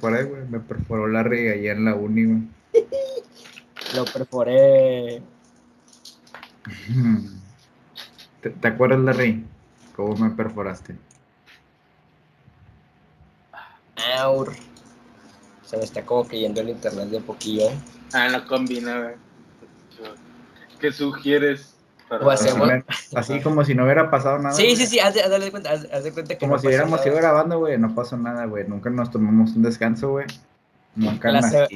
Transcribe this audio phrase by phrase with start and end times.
[0.00, 0.42] perforé, güey.
[0.48, 2.42] Me perforó la allá en la uni, güey.
[3.94, 5.22] Lo perforé.
[8.40, 9.44] ¿Te, ¿Te, acuerdas, Larry?
[9.96, 10.96] ¿Cómo me perforaste?
[14.18, 14.54] Aur.
[15.64, 17.70] Se me está como cayendo el internet de poquillo.
[18.12, 19.14] Ah, no combina, güey.
[20.80, 21.74] ¿Qué sugieres?
[23.14, 24.54] Así, como si no hubiera pasado nada.
[24.54, 27.58] Sí, sí, sí, haz de, cuenta, haz, de cuenta que Como si hubiéramos ido grabando,
[27.58, 28.66] güey, no pasó nada, güey.
[28.66, 30.26] Nunca nos tomamos un descanso, güey.
[30.96, 31.68] Nunca nada.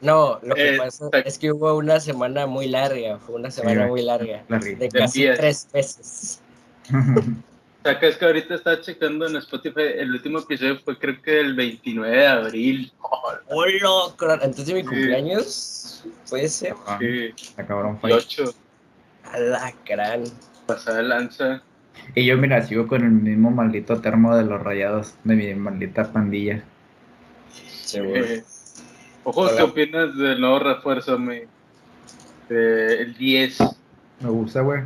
[0.00, 3.86] No, lo que eh, pasa es que hubo una semana muy larga, fue una semana
[3.86, 4.44] muy larga.
[4.48, 6.40] De casi tres meses.
[7.80, 11.16] O sea, que es que ahorita está checando en Spotify, el último episodio fue creo
[11.22, 12.92] que el 29 de abril.
[13.48, 16.74] ¡Oh, Antes de mi cumpleaños, puede ser.
[16.98, 17.32] Sí.
[17.56, 18.12] Acabaron fue.
[18.12, 18.52] 8.
[19.32, 20.24] Alacrán.
[20.66, 21.62] Pasada lanza.
[22.14, 26.12] Y yo, mira, sigo con el mismo maldito termo de los rayados de mi maldita
[26.12, 26.62] pandilla.
[27.84, 28.24] Seguro.
[28.24, 28.44] Eh,
[29.24, 31.46] ojo, ¿qué opinas del nuevo refuerzo, me?
[32.48, 33.58] el 10.
[34.20, 34.82] Me gusta, güey.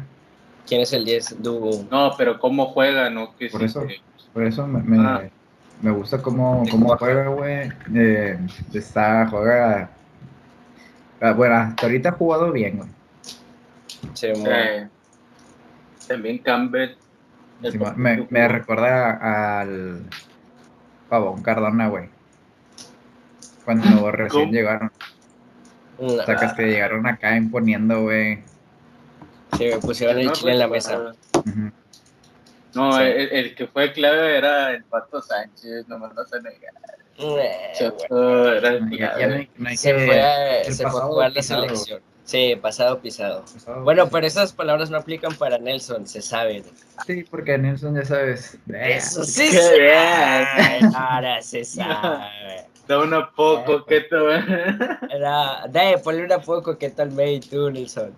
[0.67, 1.43] ¿Quién es el 10?
[1.43, 1.87] Du...
[1.91, 3.35] No, pero cómo juega, ¿no?
[3.53, 3.87] por, eso,
[4.33, 5.29] por eso me, me, ah.
[5.81, 7.71] me gusta cómo, cómo juega, güey.
[7.95, 8.39] Eh,
[8.73, 9.91] está, juega.
[11.21, 12.89] Ah, bueno, hasta ahorita ha jugado bien, güey.
[14.13, 14.89] Sí, eh,
[16.07, 16.97] también Campbell.
[17.97, 20.05] me, me recuerda al
[21.09, 22.09] Pavón Cardona, güey.
[23.65, 24.93] Cuando recién llegaron.
[25.99, 28.43] O sea, que llegaron acá imponiendo, güey.
[29.57, 31.15] Sí, me pusieron el chile en la mesa.
[32.75, 36.75] No, el, que fue clave era el Pato Sánchez, nomás no se negar.
[37.77, 37.93] se
[39.95, 42.03] fue, se fue a jugar la selección.
[42.25, 43.45] Sí, pasado pisado.
[43.83, 46.65] bueno, pero esas palabras no aplican para Nelson, se sabe.
[47.07, 48.59] Sí, porque Nelson ya sabes.
[48.67, 50.81] Eso sí se sabe.
[50.97, 52.67] Ahora se sabe.
[52.89, 58.15] Da una poco coqueto, Era, de, ponle una poco coqueto al May tú, Nelson.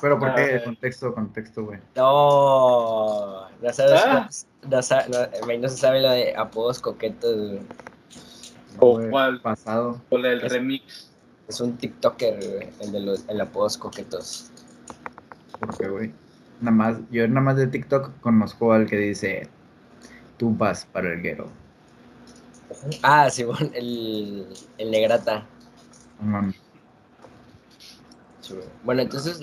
[0.00, 0.60] Pero ¿por qué?
[0.64, 1.78] Contexto, contexto, güey.
[1.94, 4.28] No, no sabes, ah.
[4.62, 4.76] no,
[5.58, 7.60] no, se sabe lo de apodos coquetos,
[8.78, 9.40] ¿O cuál?
[9.40, 10.00] Pasado.
[10.10, 11.11] O el remix.
[11.48, 14.50] Es un TikToker, el de los el apodos coquetos.
[15.58, 16.12] ¿Por qué, güey?
[16.60, 19.48] Nada más, yo nada más de TikTok conozco al que dice,
[20.38, 21.48] tú vas para el guero.
[23.02, 24.46] Ah, sí, bueno, el,
[24.78, 25.46] el Negrata.
[28.84, 29.42] Bueno, entonces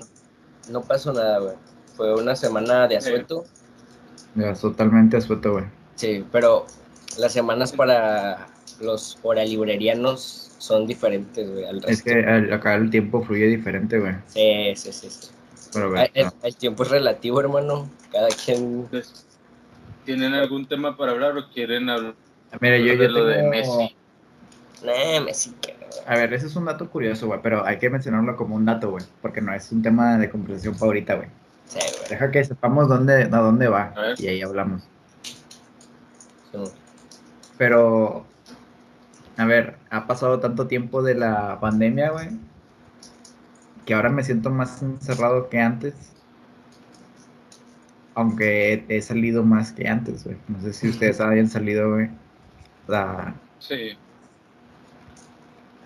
[0.70, 1.56] no pasó nada, güey.
[1.96, 3.46] Fue una semana de asueto.
[4.36, 5.66] Ya, totalmente asueto, güey.
[5.96, 6.66] Sí, pero
[7.18, 8.48] las semanas para
[8.80, 12.20] los librerianos son diferentes, güey, al Es que
[12.54, 14.14] acá el tiempo fluye diferente, güey.
[14.28, 15.10] Sí, sí, sí.
[15.10, 15.30] sí.
[15.74, 17.90] Pero, güey, el, tiempo es relativo, hermano.
[18.12, 18.86] Cada quien...
[18.92, 19.26] Pues,
[20.06, 22.16] ¿Tienen algún tema para hablar o quieren hablar
[22.62, 23.96] Mira, yo, yo lo de Messi?
[24.84, 28.36] No, Messi, que a ver, ese es un dato curioso, güey, pero hay que mencionarlo
[28.36, 31.28] como un dato, güey, porque no es un tema de conversación favorita, güey.
[31.66, 32.10] Sí, güey.
[32.10, 34.84] Deja que sepamos dónde, a dónde va y ahí hablamos.
[37.58, 38.26] Pero,
[39.40, 42.30] a ver, ha pasado tanto tiempo de la pandemia, güey,
[43.86, 45.96] que ahora me siento más encerrado que antes.
[48.16, 50.38] Aunque he salido más que antes, güey.
[50.48, 52.10] No sé si ustedes hayan salido, güey.
[53.60, 53.98] Sí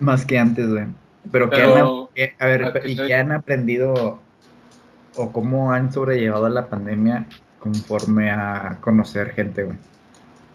[0.00, 0.86] más que antes, güey.
[1.30, 1.78] Pero, ¿qué han,
[2.38, 4.20] a ver, ¿y qué han aprendido
[5.16, 7.26] o cómo han sobrellevado la pandemia
[7.58, 9.78] conforme a conocer gente, güey?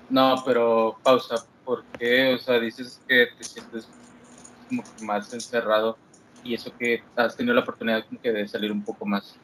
[0.09, 1.35] No, pero pausa,
[1.69, 2.33] ¿por qué?
[2.33, 3.87] O sea, dices que te sientes
[4.67, 5.99] como más encerrado
[6.43, 9.35] y eso que has tenido la oportunidad como que de salir un poco más.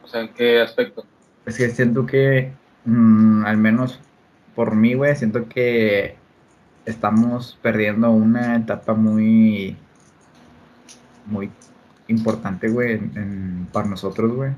[0.00, 1.04] O sea, ¿en qué aspecto?
[1.44, 2.52] Es que siento que,
[2.84, 3.98] mm, al menos
[4.54, 6.14] por mí, güey, siento que
[6.84, 9.76] estamos perdiendo una etapa muy,
[11.26, 11.50] muy
[12.06, 13.00] importante, güey,
[13.72, 14.52] para nosotros, güey.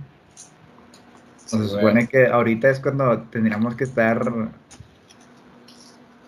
[1.46, 4.30] se supone que ahorita es cuando tendríamos que estar,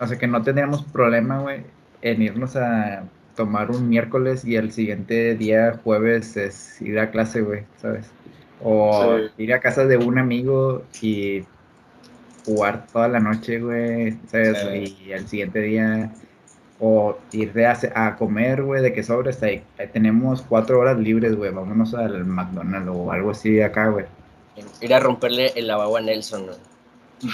[0.00, 1.62] o sea, que no tendríamos problema, güey,
[2.02, 3.04] en irnos a
[3.34, 8.06] tomar un miércoles y el siguiente día, jueves, es ir a clase, güey, ¿sabes?
[8.62, 11.44] O ir a casa de un amigo y
[12.44, 14.58] jugar toda la noche, güey, ¿sabes?
[14.98, 16.12] Y al siguiente día,
[16.80, 21.36] o ir a, a comer, güey, de que sobre, hasta ahí, tenemos cuatro horas libres,
[21.36, 24.06] güey, vámonos al McDonald's o algo así acá, güey.
[24.80, 26.56] Ir a romperle el lavabo a Nelson, güey.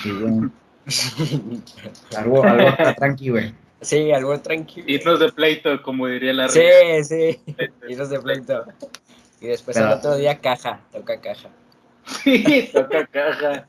[0.03, 0.51] Sí, güey.
[2.17, 3.55] algo, algo tranqui, güey.
[3.81, 4.87] Sí, algo tranquilo.
[4.89, 6.61] Irnos de pleito, como diría la Sí,
[7.03, 7.41] sí,
[7.89, 8.65] irnos de pleito.
[9.41, 11.49] Y después al otro día caja, toca caja.
[12.23, 13.67] Sí, toca caja.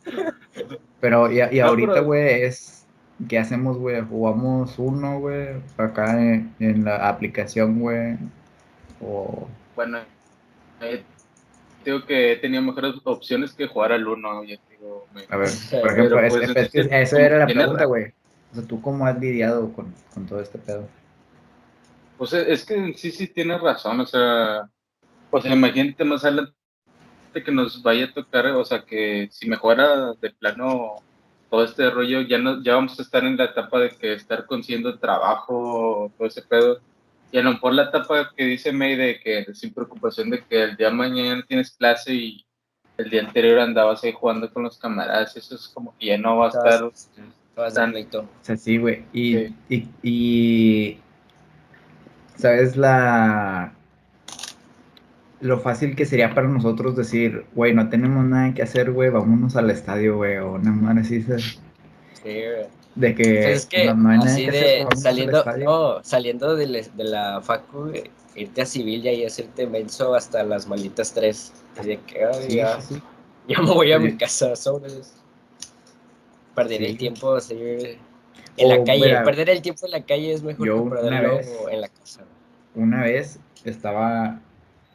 [0.99, 2.83] Pero y, y ahorita, güey, es
[3.27, 4.01] ¿qué hacemos, güey?
[4.01, 5.61] ¿Jugamos uno, güey?
[5.77, 8.17] Acá en, la aplicación, güey.
[9.01, 9.47] O...
[9.75, 9.99] Bueno,
[10.81, 11.03] eh,
[11.91, 14.29] digo que tenía mejores opciones que jugar al uno.
[14.29, 15.49] A ver,
[15.81, 18.13] por ejemplo, pues, esa era la pregunta, güey.
[18.51, 20.87] O sea, ¿tú cómo has lidiado con, con todo este pedo?
[22.17, 24.69] Pues es que sí, sí tienes razón, o sea,
[25.31, 26.53] o sea, imagínate más adelante
[27.33, 30.95] que nos vaya a tocar, o sea, que si mejora de plano
[31.49, 34.45] todo este rollo, ya no, ya vamos a estar en la etapa de que estar
[34.45, 36.79] consiguiendo trabajo, todo ese pedo,
[37.33, 40.63] y a lo mejor la etapa que dice May de que sin preocupación de que
[40.63, 42.45] el día de mañana tienes clase y
[42.95, 46.37] el día anterior andabas ahí jugando con los camaradas, eso es como que ya no
[46.37, 46.79] va a estar...
[46.79, 46.91] Tan...
[48.19, 49.03] O sea, sí, güey.
[49.11, 49.51] y,
[50.03, 50.99] y
[52.37, 52.77] ¿sabes?
[52.77, 53.73] La,
[55.41, 59.55] lo fácil que sería para nosotros decir, güey, no tenemos nada que hacer, güey, vámonos
[59.55, 61.21] al estadio, güey, o una madre así.
[61.23, 61.33] Sí,
[62.23, 62.82] güey.
[62.95, 67.41] De que, pues es que no, hay así de, saliendo, no, saliendo de, de la
[67.41, 67.91] facu,
[68.35, 71.53] irte a civil y hacerte menso hasta las malditas tres.
[71.83, 72.79] de que, ay, ya,
[73.47, 75.13] ya, me voy a mi casa, sobres.
[76.53, 77.57] Perder el tiempo así
[78.57, 79.21] en la calle.
[79.23, 82.21] Perder el tiempo en la calle es mejor que perderlo en la casa.
[82.75, 84.39] Una vez estaba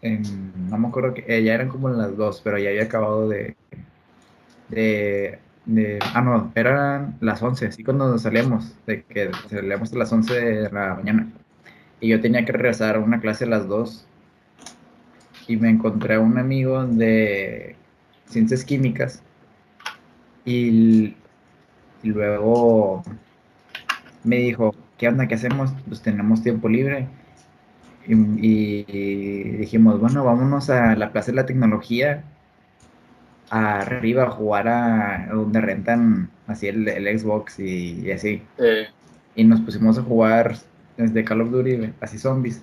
[0.02, 3.56] no me acuerdo que eh, ya eran como las dos, pero ya había acabado de,
[4.68, 5.38] de,
[6.14, 10.70] ah no, eran las 11, así cuando salíamos, de que salíamos a las 11 de
[10.70, 11.28] la mañana.
[12.00, 14.06] Y yo tenía que regresar a una clase a las 2
[15.48, 17.76] y me encontré a un amigo de
[18.26, 19.22] ciencias químicas
[20.44, 21.16] y,
[22.02, 23.02] y luego
[24.24, 25.26] me dijo, ¿qué onda?
[25.26, 25.72] ¿Qué hacemos?
[25.88, 27.08] Pues tenemos tiempo libre
[28.08, 28.84] y,
[29.58, 32.24] dijimos, bueno, vámonos a la Plaza de la Tecnología,
[33.50, 36.86] arriba a jugar a donde rentan así el,
[37.18, 38.42] Xbox y, así.
[39.34, 40.56] Y nos pusimos a jugar
[40.96, 42.62] desde Call of Duty, así zombies.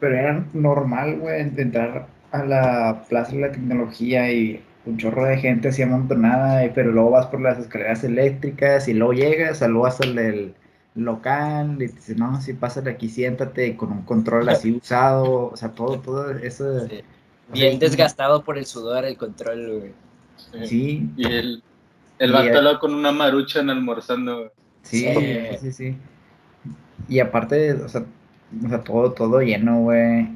[0.00, 5.36] Pero era normal, güey, entrar a la Plaza de la Tecnología y un chorro de
[5.36, 10.04] gente así amontonada, pero luego vas por las escaleras eléctricas y luego llegas, luego hasta
[10.04, 10.54] el,
[10.94, 15.70] local, y dice, no, si pásale aquí, siéntate con un control así usado, o sea,
[15.70, 16.86] todo, todo eso.
[17.52, 20.66] Bien desgastado por el sudor, el control, güey.
[20.66, 21.10] Sí.
[21.16, 21.62] Y el,
[22.18, 24.52] el vato con una marucha almorzando.
[24.82, 25.06] Sí,
[25.60, 25.96] sí, sí,
[27.08, 28.04] Y aparte, o sea,
[28.64, 30.28] o sea, todo, todo lleno, güey.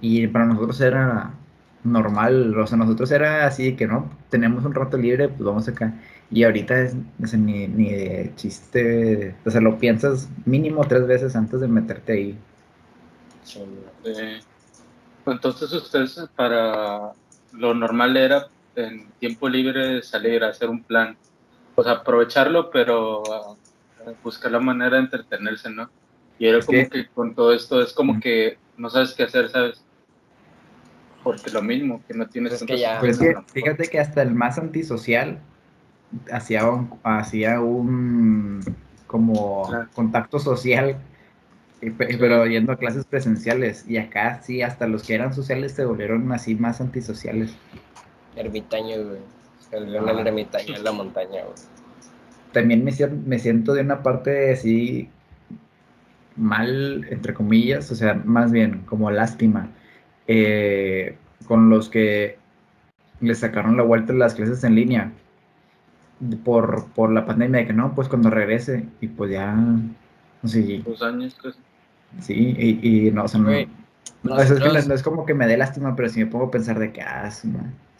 [0.00, 1.32] Y para nosotros era
[1.84, 5.94] normal, o sea, nosotros era así que no, tenemos un rato libre, pues vamos acá.
[6.30, 6.94] Y ahorita es,
[7.34, 12.38] ni, ni, de chiste, o sea, lo piensas mínimo tres veces antes de meterte ahí.
[14.04, 14.40] Eh,
[15.32, 17.12] entonces ustedes para
[17.52, 21.16] lo normal era en tiempo libre salir a hacer un plan,
[21.74, 23.56] o sea, aprovecharlo, pero uh,
[24.22, 25.88] buscar la manera de entretenerse, ¿no?
[26.38, 29.82] Y era como que con todo esto es como que no sabes qué hacer, ¿sabes?
[31.22, 32.62] Porque lo mismo, que no tienes...
[32.66, 33.18] Pues pues
[33.52, 35.38] fíjate que hasta el más antisocial
[36.32, 38.60] hacía un, hacía un
[39.06, 40.98] como contacto social,
[41.80, 43.84] pero yendo a clases presenciales.
[43.88, 47.54] Y acá sí, hasta los que eran sociales se volvieron así más antisociales.
[48.36, 49.18] Ermitaño, güey.
[49.72, 50.22] El ah.
[50.24, 51.42] ermitaño en la montaña,
[52.52, 52.92] También me,
[53.26, 55.08] me siento de una parte así
[56.36, 59.70] mal, entre comillas, o sea, más bien como lástima,
[60.26, 61.16] eh,
[61.46, 62.38] con los que
[63.20, 65.12] le sacaron la vuelta las clases en línea
[66.44, 69.56] por, por la pandemia, de que no, pues cuando regrese, y pues ya,
[70.44, 70.82] no sé.
[70.84, 71.58] Dos años casi.
[72.20, 73.50] Sí, y, y no, o sea, no,
[74.22, 76.92] no, es, es, como que me dé lástima, pero si me pongo a pensar de
[76.92, 77.50] que, ah, sí,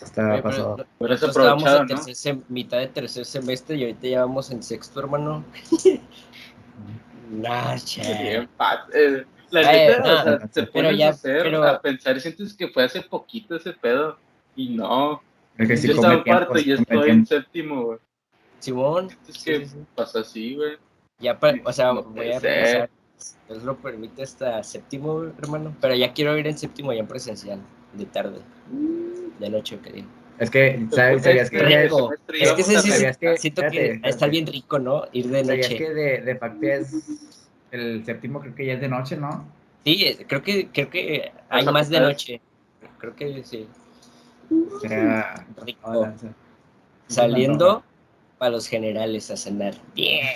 [0.01, 0.87] está pasado.
[0.99, 5.45] Pero, eso estábamos en mitad de tercer semestre y ahorita ya vamos en sexto, hermano.
[7.31, 8.47] nah, che.
[9.51, 13.57] La neta, o sea, te pones a, hacer, a pensar, sientes que fue hace poquito
[13.57, 14.19] ese pedo,
[14.55, 15.23] y no.
[15.59, 17.99] Es que si yo estaba en cuarto y estoy en séptimo, güey.
[18.59, 19.11] Simón.
[19.29, 20.77] Es que pasa así, güey.
[21.25, 22.91] Ya, o sea, voy a empezar.
[23.49, 25.75] Dios lo permite hasta séptimo, hermano.
[25.81, 27.61] Pero ya quiero ir en séptimo ya en presencial,
[27.95, 28.41] de tarde.
[29.39, 30.09] De noche, que digo.
[30.39, 31.23] Es que, ¿sabes?
[31.23, 31.59] Sabías que.
[31.61, 32.13] Rico.
[32.29, 35.05] Es que, sí, sí, que siento que está bien rico, ¿no?
[35.13, 35.63] Ir de noche.
[35.63, 36.95] Sabías que de, de facto es.
[37.71, 39.47] El séptimo creo que ya es de noche, ¿no?
[39.85, 42.41] Sí, creo que, creo que hay más de noche.
[42.99, 43.67] Creo que sí.
[44.81, 46.09] Será rico.
[47.09, 47.83] Saliendo
[48.45, 49.73] para los generales a cenar.
[49.95, 50.27] Bien.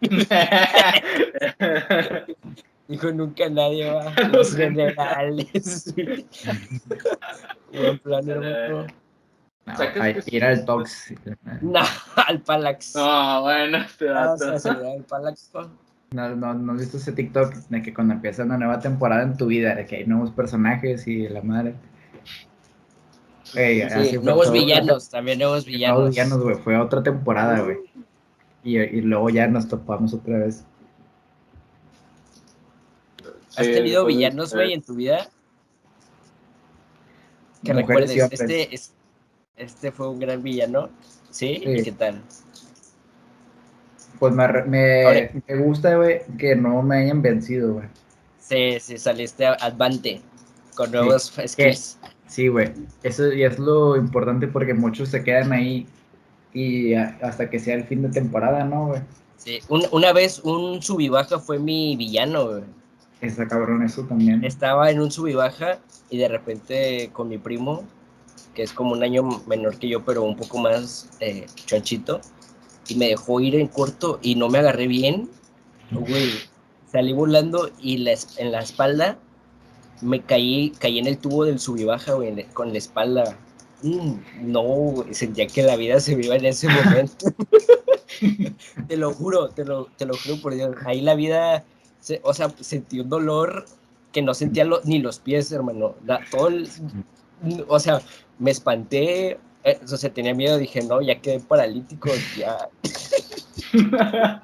[2.88, 5.94] Dijo nunca nadie va a los generales.
[7.72, 8.86] Buen plan, hermano.
[9.64, 9.74] No,
[10.26, 11.14] ir al Tox.
[11.60, 11.82] No,
[12.16, 12.96] al Palax.
[12.96, 14.44] No, bueno, este dato.
[14.44, 15.52] al Palax.
[16.10, 19.36] No, no, no has visto ese TikTok de que cuando empieza una nueva temporada en
[19.36, 21.76] tu vida, de que hay nuevos personajes y la madre.
[23.52, 25.96] Sí, nuevos villanos, también nuevos villanos.
[25.96, 27.78] Nuevos villanos, güey, fue otra temporada, güey.
[28.62, 30.64] Y, y, luego ya nos topamos otra vez.
[33.56, 35.28] ¿Has tenido villanos, güey, en tu vida?
[37.62, 38.92] Que recuerdes, este, es,
[39.56, 40.90] este fue un gran villano,
[41.30, 41.62] ¿sí?
[41.64, 42.22] ¿Y qué tal?
[44.18, 47.88] Pues me, me, me gusta, güey, que no me hayan vencido, güey.
[48.38, 50.22] Sí, sí, saliste advante
[50.76, 51.98] con nuevos skills.
[52.28, 52.72] Sí, güey.
[53.02, 55.86] Eso y es lo importante porque muchos se quedan ahí
[56.52, 59.00] y hasta que sea el fin de temporada, ¿no, güey?
[59.36, 62.62] Sí, una vez un subibaja fue mi villano, güey.
[63.20, 64.44] Esa cabrón, eso también.
[64.44, 67.84] Estaba en un sub y de repente con mi primo,
[68.54, 72.20] que es como un año menor que yo, pero un poco más eh, chonchito,
[72.88, 75.30] y me dejó ir en corto y no me agarré bien.
[75.90, 76.30] Güey,
[76.90, 77.96] salí volando y
[78.38, 79.18] en la espalda
[80.00, 83.36] me caí, caí en el tubo del sub y baja, güey, con la espalda.
[83.82, 87.26] Mm, no, sentía que la vida se iba en ese momento.
[88.88, 90.74] te lo juro, te lo, te lo juro por Dios.
[90.84, 91.64] Ahí la vida
[92.22, 93.66] o sea, sentí un dolor
[94.12, 95.94] que no sentía ni los pies, hermano.
[96.30, 96.50] todo
[97.68, 98.00] o sea,
[98.38, 102.68] me espanté, eh, o sea, tenía miedo, dije, no, ya quedé paralítico, ya.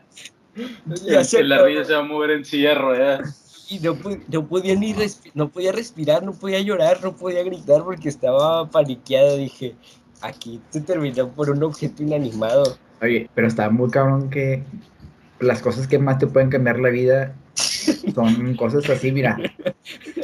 [1.07, 3.42] ya que la vida se va a mover en silla de ruedas.
[3.73, 3.97] Y no,
[4.29, 4.95] no podía ni
[5.35, 9.39] no podía respirar, no podía llorar, no podía gritar porque estaba paniqueado.
[9.39, 9.75] Dije,
[10.21, 12.77] aquí te terminó por un objeto inanimado.
[13.01, 14.63] Oye, pero estaba muy cabrón que
[15.41, 17.35] las cosas que más te pueden cambiar la vida
[18.15, 19.39] son cosas así, mira.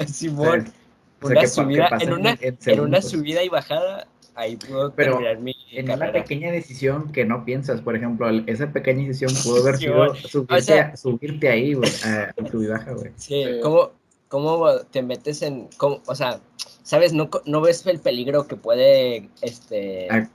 [0.06, 0.70] Simón,
[1.22, 5.90] una subida, en, una, en, una, subida y bajada, ahí puedo Pero terminar mi en
[5.90, 10.96] una pequeña decisión que no piensas, por ejemplo, esa pequeña decisión pudo haber sido subirte,
[10.96, 13.12] subirte ahí, güey, a, tu baja, güey.
[13.16, 13.92] Sí, ¿cómo,
[14.28, 16.40] ¿cómo, te metes en, cómo, o sea,
[16.82, 20.28] sabes, no, no ves el peligro que puede, este, ah.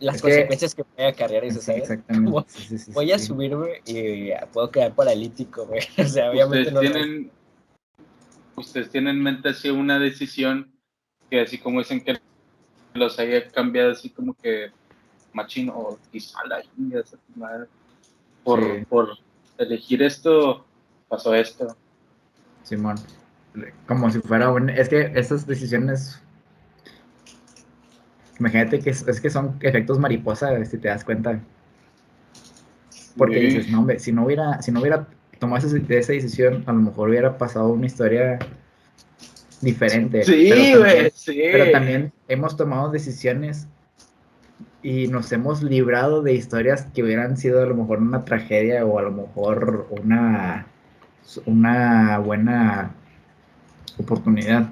[0.00, 1.82] las consecuencias que, puede acarrear eso, ¿sabes?
[1.82, 2.44] Exactamente.
[2.92, 5.82] voy a subirme y puedo quedar paralítico, güey.
[5.98, 7.30] O sea, obviamente ustedes Tienen,
[8.56, 10.72] ustedes tienen en mente así una decisión
[11.30, 12.18] que así como dicen que
[12.94, 14.70] los haya cambiado así como que
[15.32, 17.02] machino o quizá la India,
[18.42, 19.18] por, por
[19.58, 20.64] elegir esto,
[21.08, 21.76] pasó esto.
[22.62, 22.96] Simón,
[23.86, 24.70] como si fuera un...
[24.70, 26.20] Es que estas decisiones
[28.40, 31.38] Imagínate que es, que son efectos mariposa, si te das cuenta.
[33.16, 35.06] Porque dices, no, hombre, si no hubiera, si no hubiera
[35.38, 35.76] tomado esa,
[36.12, 38.38] decisión, a lo mejor hubiera pasado una historia
[39.60, 40.24] diferente.
[40.24, 41.40] Sí, güey, sí.
[41.52, 43.66] Pero también hemos tomado decisiones
[44.82, 48.98] y nos hemos librado de historias que hubieran sido a lo mejor una tragedia o
[48.98, 50.66] a lo mejor una,
[51.46, 52.94] una buena
[53.98, 54.70] oportunidad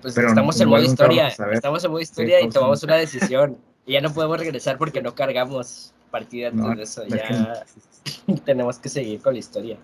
[0.00, 3.58] pues estamos en modo historia, estamos en modo historia y tomamos una decisión.
[3.86, 7.04] Y ya no podemos regresar porque no cargamos partida de eso.
[7.06, 7.64] Ya
[8.44, 9.76] tenemos que seguir con la historia.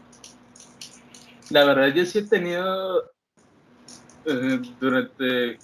[1.51, 3.05] La verdad, yo sí he tenido
[4.27, 5.59] eh, durante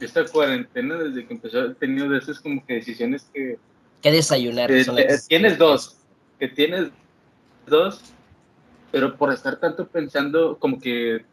[0.00, 3.58] esta cuarentena, desde que empezó, he tenido de esas como que decisiones que.
[4.02, 4.70] Que desayunar.
[5.28, 5.96] tienes dos,
[6.38, 6.90] que tienes
[7.66, 8.12] dos,
[8.92, 11.24] pero por estar tanto pensando, como que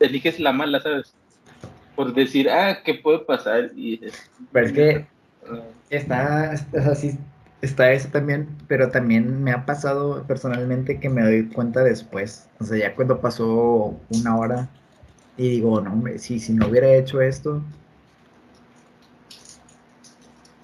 [0.00, 1.14] eliges la mala, ¿sabes?
[1.94, 3.70] Por decir, ah, ¿qué puede pasar?
[3.76, 4.00] Y,
[4.52, 5.06] pero es que
[5.46, 5.62] ah.
[5.90, 6.52] está,
[6.90, 7.18] así,
[7.60, 12.48] está eso también, pero también me ha pasado personalmente que me doy cuenta después.
[12.58, 14.70] O sea, ya cuando pasó una hora
[15.36, 17.62] y digo, no, si, si no hubiera hecho esto.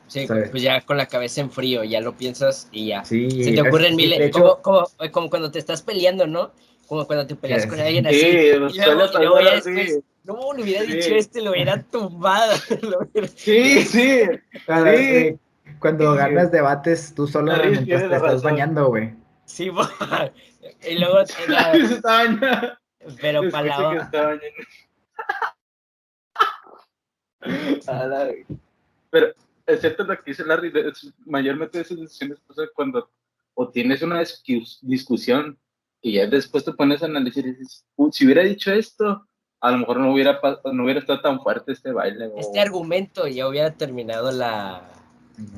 [0.06, 3.04] Sí, pues ya con la cabeza en frío, ya lo piensas y ya.
[3.04, 4.32] Sí, Se te ocurren miles.
[4.32, 6.50] Como, como, como, cuando te estás peleando, ¿no?
[6.90, 8.18] como cuando te peleas con alguien así.
[8.18, 8.50] Sí,
[10.24, 12.52] no, le hubiera dicho este, lo hubiera tumbado.
[13.36, 14.22] Sí, sí.
[15.78, 19.14] Cuando ganas debates, tú solo te estás bañando, güey.
[19.44, 19.70] Sí,
[20.90, 21.18] y luego.
[23.20, 24.08] Pero para la.
[29.10, 29.34] Pero
[29.66, 30.72] es cierto lo que dice Larry,
[31.24, 33.10] mayormente esas decisiones pasan cuando
[33.54, 34.22] o tienes una
[34.82, 35.58] discusión
[36.02, 39.26] y ya después te pones a analizar y dices, si hubiera dicho esto,
[39.60, 40.40] a lo mejor no hubiera,
[40.72, 42.30] no hubiera estado tan fuerte este baile.
[42.38, 44.88] Este argumento ya hubiera terminado la...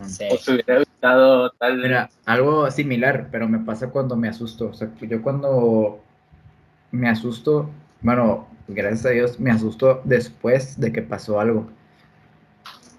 [0.01, 0.05] O
[0.37, 1.79] se hubiera evitado tal...
[1.79, 4.71] Mira, algo similar, pero me pasa cuando me asusto.
[4.71, 6.01] O sea, yo cuando
[6.93, 7.69] me asusto,
[8.03, 11.67] bueno, gracias a Dios, me asusto después de que pasó algo.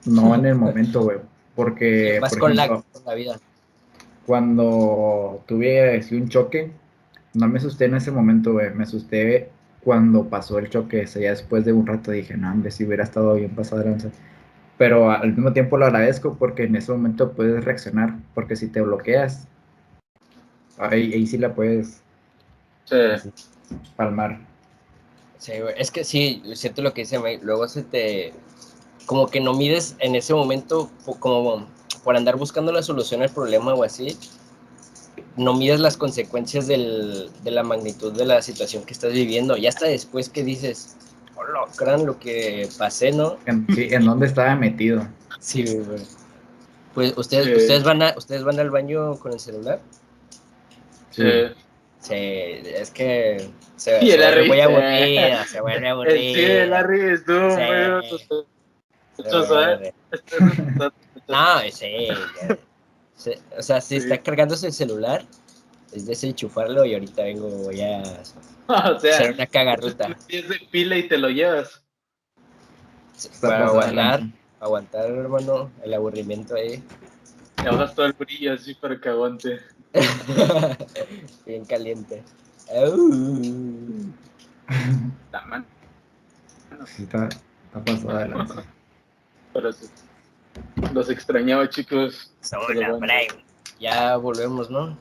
[0.06, 1.20] no en el momento, güey.
[1.56, 2.20] Porque.
[2.20, 2.84] Vas con, la,
[3.16, 3.40] vida.
[4.26, 6.72] Cuando tuve un choque,
[7.36, 8.74] no me asusté en ese momento, güey.
[8.74, 11.04] Me asusté cuando pasó el choque.
[11.04, 13.84] O sea, ya después de un rato dije, no, hombre, si hubiera estado bien pasado
[14.80, 18.16] Pero al mismo tiempo lo agradezco porque en ese momento puedes reaccionar.
[18.34, 19.48] Porque si te bloqueas,
[20.80, 22.02] ahí, ahí sí la puedes
[23.96, 24.39] palmar.
[25.38, 25.74] Sí, güey.
[25.77, 27.39] Es que sí, siento lo que dice, güey.
[27.41, 28.34] Luego se te
[29.05, 30.89] como que no mides en ese momento,
[31.20, 31.67] como
[32.03, 34.17] por andar buscando la solución al problema o así,
[35.36, 39.58] no mides las consecuencias del, de la magnitud de la situación que estás viviendo.
[39.58, 40.96] Y hasta después que dices,
[41.36, 43.38] hola, crean lo que pasé, ¿no?
[43.46, 45.08] En, ¿en dónde estaba metido?
[45.39, 46.01] Sí, güey.
[46.93, 49.82] Pues ustedes, ustedes van a, ustedes van al baño con el celular.
[51.10, 51.24] Sí.
[52.04, 56.64] Sí, es que se, se vuelve muy aburrida, se vuelve aburrida.
[56.66, 58.24] Sí, Larry estuvo muy
[61.28, 62.08] no, sí,
[63.58, 65.26] O sea, si está cargándose el celular,
[65.94, 68.02] es desenchufarlo y ahorita vengo, voy a
[68.68, 70.18] hacer una cagarruta.
[70.28, 71.82] Es de pila y te lo llevas.
[73.42, 74.24] Para aguantar,
[74.60, 76.84] aguantar, hermano, el aburrimiento ahí.
[77.56, 79.60] Te bajas todo el brillo así para que aguante.
[81.46, 82.24] Bien caliente.
[87.04, 88.54] está, está pasada adelante.
[89.54, 89.70] Pero
[90.94, 92.32] los extrañaba, chicos.
[93.80, 94.98] Ya volvemos, ¿no?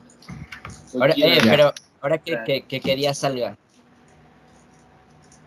[0.93, 3.57] Ahora, eh, pero ahora que, que, que día salga.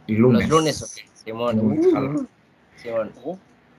[0.08, 0.48] Lunes.
[0.48, 0.90] Los lunes, ok.
[1.24, 1.58] Simón.
[1.58, 2.26] Uh,
[2.76, 3.12] Simón.